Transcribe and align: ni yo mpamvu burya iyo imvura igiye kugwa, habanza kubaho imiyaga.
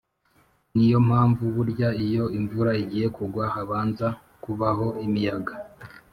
ni 0.75 0.85
yo 0.91 0.99
mpamvu 1.07 1.43
burya 1.55 1.89
iyo 2.05 2.23
imvura 2.37 2.71
igiye 2.83 3.07
kugwa, 3.15 3.43
habanza 3.53 4.07
kubaho 4.43 4.87
imiyaga. 5.05 5.53